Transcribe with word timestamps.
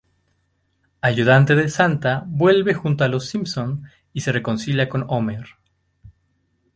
Ayudante 1.01 1.53
de 1.53 1.69
Santa 1.69 2.23
vuelve 2.25 2.73
junto 2.73 3.03
a 3.03 3.07
los 3.07 3.29
Simpson 3.29 3.83
y 4.13 4.21
se 4.21 4.31
reconcilia 4.31 4.89
con 4.89 5.05
Homer. 5.07 5.45